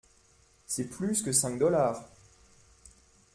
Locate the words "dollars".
1.59-2.03